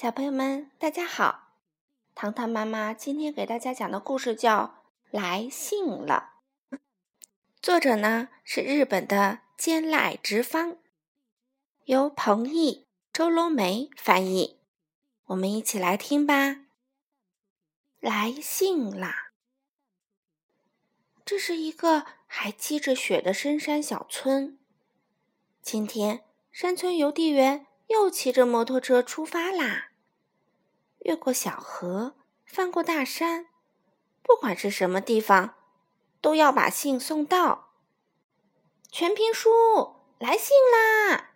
[0.00, 1.54] 小朋友们，大家好！
[2.14, 4.62] 糖糖妈妈今天给大家讲的故事叫
[5.10, 6.34] 《来信了》，
[7.60, 10.76] 作者呢是日本的兼濑直方，
[11.86, 14.60] 由彭毅、周龙梅翻译。
[15.24, 16.66] 我们一起来听吧。
[17.98, 19.32] 来信啦！
[21.24, 24.60] 这是一个还积着雪的深山小村。
[25.60, 26.22] 今天，
[26.52, 29.86] 山村邮递员又骑着摩托车出发啦。
[31.00, 33.46] 越过小河，翻过大山，
[34.22, 35.54] 不管是什么地方，
[36.20, 37.70] 都要把信送到。
[38.90, 41.32] 全平叔来信啦！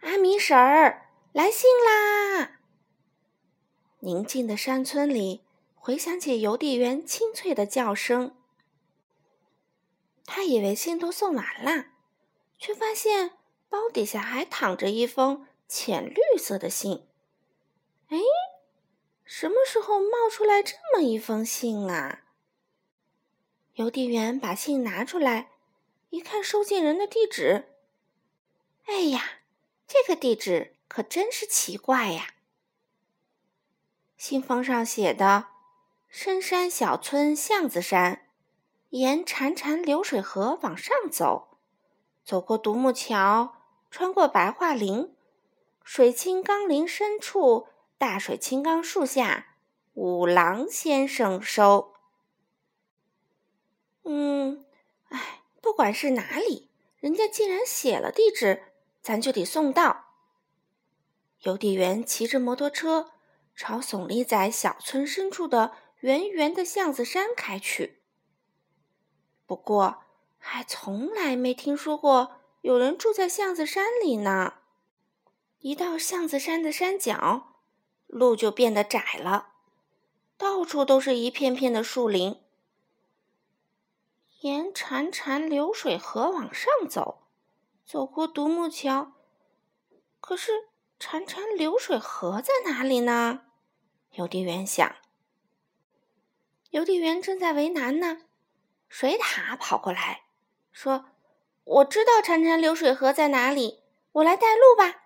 [0.00, 2.60] 阿米婶儿来信啦！
[4.00, 5.42] 宁静的山村里
[5.74, 8.36] 回响起邮递员清脆的叫声。
[10.26, 11.86] 他以为信都送完了，
[12.58, 13.32] 却发现
[13.68, 17.06] 包底下还躺着一封浅绿色的信。
[19.36, 22.20] 什么时候冒出来这么一封信啊？
[23.74, 25.50] 邮递员把信拿出来，
[26.10, 27.64] 一看收件人的地址，
[28.84, 29.40] 哎呀，
[29.88, 32.28] 这个地址可真是奇怪呀！
[34.16, 35.48] 信封上写的
[36.08, 38.28] ：“深山小村巷子山，
[38.90, 41.58] 沿潺潺流水河往上走，
[42.24, 43.56] 走过独木桥，
[43.90, 45.12] 穿过白桦林，
[45.82, 47.66] 水清冈林深处。”
[48.04, 49.56] 大水青冈树下，
[49.94, 51.94] 五郎先生收。
[54.02, 54.66] 嗯，
[55.08, 58.64] 哎，不管是哪里，人家既然写了地址，
[59.00, 60.04] 咱就得送到。
[61.44, 63.12] 邮递员骑着摩托车，
[63.56, 68.02] 朝耸立在小村深处的圆圆的巷子山开去。
[69.46, 70.02] 不过，
[70.36, 74.56] 还从来没听说过有人住在巷子山里呢。
[75.60, 77.52] 一到巷子山的山脚。
[78.14, 79.48] 路就变得窄了，
[80.38, 82.40] 到处都是一片片的树林。
[84.42, 87.26] 沿潺潺流水河往上走，
[87.84, 89.14] 走过独木桥。
[90.20, 90.68] 可是
[91.00, 93.46] 潺潺流水河在哪里呢？
[94.12, 94.94] 邮递员想。
[96.70, 98.22] 邮递员正在为难呢，
[98.88, 100.22] 水獭跑过来，
[100.70, 101.06] 说
[101.64, 105.00] ：“我知道潺潺流水河在哪里，我来带路吧。”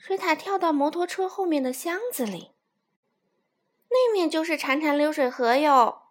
[0.00, 2.52] 水獭跳到摩托车后面的箱子里，
[3.90, 6.04] 那面就是潺潺流水河哟。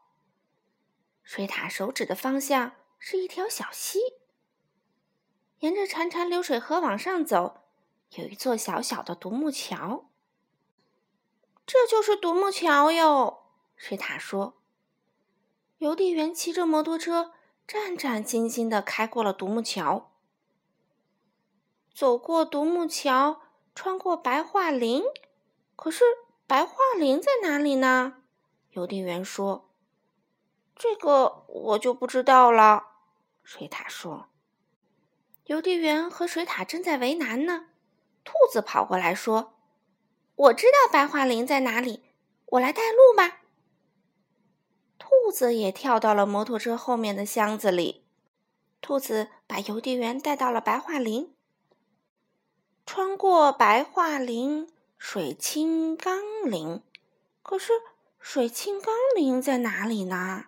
[1.23, 3.99] 水獭手指的方向是一条小溪，
[5.61, 7.61] 沿着潺潺流水河往上走，
[8.11, 10.05] 有一座小小的独木桥。
[11.65, 13.39] 这就是独木桥哟，
[13.75, 14.61] 水獭说。
[15.79, 17.33] 邮递员骑着摩托车，
[17.65, 20.11] 战战兢兢地开过了独木桥，
[21.91, 23.41] 走过独木桥。
[23.81, 25.03] 穿过白桦林，
[25.77, 26.03] 可是
[26.45, 28.23] 白桦林在哪里呢？
[28.71, 29.69] 邮递员说
[30.75, 32.87] ：“这个我就不知道了。”
[33.41, 34.27] 水獭说
[35.47, 37.67] ：“邮递员和水獭正在为难呢。”
[38.25, 39.53] 兔子跑过来说
[40.35, 42.03] ：“我知道白桦林在哪里，
[42.47, 43.43] 我来带路吧。”
[44.99, 48.03] 兔子也跳到了摩托车后面的箱子里。
[48.81, 51.33] 兔子把邮递员带到了白桦林。
[52.99, 56.83] 穿过白桦林，水清冈林。
[57.41, 57.71] 可是
[58.19, 60.47] 水清冈林在哪里呢？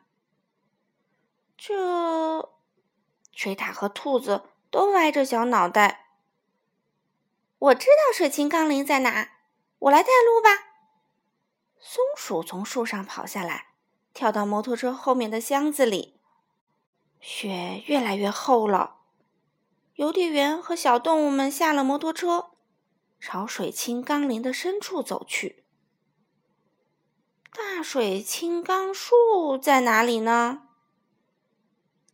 [1.57, 2.50] 这
[3.31, 6.09] 水獭和兔子都歪着小脑袋。
[7.57, 9.29] 我知道水清冈林在哪，
[9.79, 10.50] 我来带路吧。
[11.79, 13.67] 松鼠从树上跑下来，
[14.13, 16.19] 跳到摩托车后面的箱子里。
[17.22, 18.97] 雪越来越厚了。
[20.01, 22.53] 邮递员和小动物们下了摩托车，
[23.19, 25.63] 朝水清冈林的深处走去。
[27.53, 30.63] 大水青冈树在哪里呢？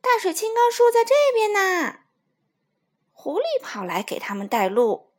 [0.01, 2.01] 大水青冈树在这边呢。
[3.13, 5.13] 狐狸跑来给他们带路。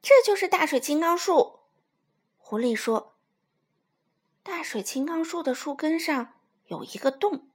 [0.00, 1.58] 这就是大水青冈树。
[2.38, 3.18] 狐狸说
[4.42, 6.32] ：“大水青冈树的树根上
[6.68, 7.50] 有一个洞。”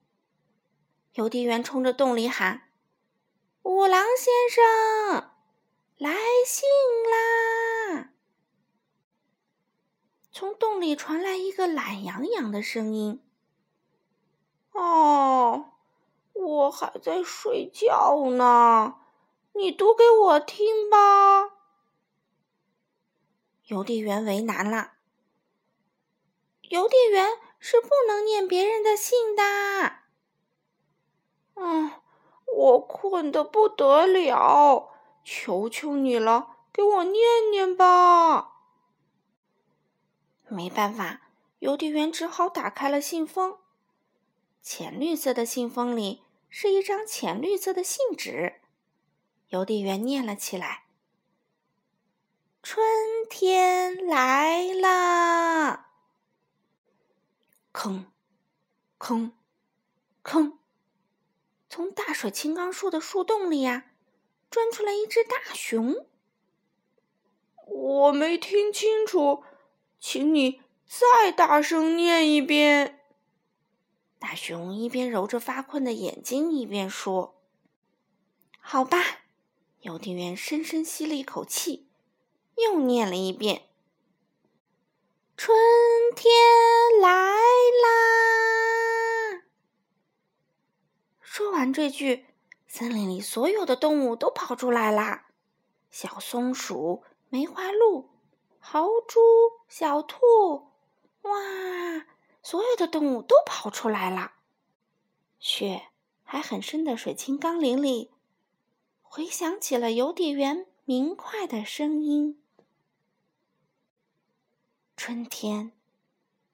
[1.15, 2.69] 邮递员冲着洞里喊。
[3.63, 5.31] 五郎先生，
[5.97, 6.13] 来
[6.45, 6.67] 信
[7.09, 8.11] 啦！
[10.33, 13.23] 从洞里传来一个懒洋洋的声音。
[14.73, 15.71] 哦，
[16.33, 18.99] 我还在睡觉呢，
[19.53, 21.53] 你读给我听吧。
[23.67, 24.95] 邮递员为难了，
[26.63, 29.43] 邮递员是不能念别人的信的。
[31.53, 31.92] 嗯。
[32.63, 38.53] 我困得不得了，求求你了，给我念念吧。
[40.47, 41.23] 没办法，
[41.59, 43.57] 邮递员只好打开了信封。
[44.61, 48.61] 浅绿色的信封里是一张浅绿色的信纸。
[49.49, 50.85] 邮递员念了起来
[52.63, 52.81] ：“春
[53.29, 55.87] 天来了。”
[57.73, 58.05] 吭，
[58.97, 59.31] 吭，
[60.23, 60.53] 吭，
[61.73, 63.85] 从大水青冈树的树洞里呀，
[64.51, 66.05] 钻出来一只大熊。
[67.65, 69.43] 我没听清楚，
[69.99, 72.99] 请你再大声念一遍。
[74.19, 77.41] 大熊一边揉着发困的眼睛，一边说
[78.61, 79.23] ：“好吧。”
[79.81, 81.87] 邮递员深深吸了一口气，
[82.57, 83.63] 又念了一遍
[85.35, 85.57] ：“春
[86.15, 86.31] 天
[87.01, 88.52] 来啦！”
[91.33, 92.27] 说完这句，
[92.67, 95.29] 森林里所有的动物都跑出来啦：
[95.89, 98.11] 小松鼠、梅花鹿、
[98.59, 99.19] 豪猪、
[99.67, 100.19] 小兔，
[101.23, 101.31] 哇！
[102.43, 104.33] 所有的动物都跑出来了，
[105.39, 105.87] 雪
[106.23, 108.11] 还很深的水清冈林里，
[109.01, 112.39] 回响起了邮递员明快的声音。
[114.95, 115.71] 春天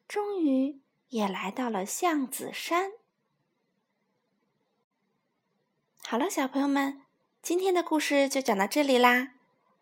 [0.07, 0.79] 终于
[1.09, 2.93] 也来到了橡子山。
[6.03, 7.01] 好了，小朋友们，
[7.41, 9.33] 今天的故事就讲到这里啦，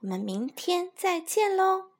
[0.01, 1.96] 我们明天再见喽。